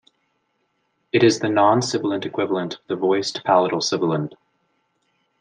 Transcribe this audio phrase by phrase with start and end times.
[1.13, 4.33] It is the non-sibilant equivalent of the voiced palatal sibilant.